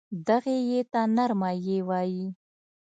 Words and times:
دغې 0.27 0.57
ی 0.71 0.79
ته 0.91 1.01
نرمه 1.15 1.49
یې 1.65 1.77
وايي. 1.87 2.25